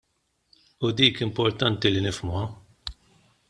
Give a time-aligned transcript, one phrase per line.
[0.87, 2.45] U dik importanti li nifhmuha.